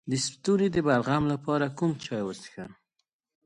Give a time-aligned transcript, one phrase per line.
[0.09, 2.71] د ستوني د بلغم لپاره کوم چای وڅښم؟